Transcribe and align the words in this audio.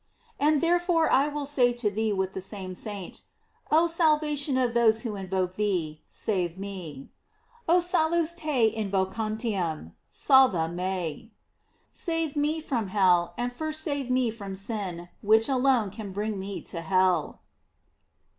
And 0.39 0.61
there 0.61 0.79
fore 0.79 1.09
will 1.09 1.41
I 1.43 1.45
say 1.45 1.73
to 1.73 1.91
thee 1.91 2.11
with 2.11 2.33
the 2.33 2.41
same 2.41 2.73
saint: 2.73 3.21
Oh 3.69 3.85
salvation 3.85 4.57
of 4.57 4.73
those 4.73 5.01
who 5.01 5.15
invoke 5.15 5.57
thee, 5.57 6.01
save 6.09 6.57
me: 6.57 7.11
"O 7.69 7.79
salus 7.79 8.33
te 8.33 8.73
invocantium, 8.75 9.91
salva 10.09 10.67
me." 10.67 11.33
Save 11.91 12.35
me 12.35 12.59
from 12.59 12.87
hell, 12.87 13.35
and 13.37 13.53
first 13.53 13.81
save 13.81 14.09
me 14.09 14.31
from 14.31 14.55
sin, 14.55 15.09
which 15.21 15.47
alone 15.47 15.91
can 15.91 16.11
bring 16.11 16.39
me 16.39 16.63
to 16.63 16.81
hell. 16.81 17.41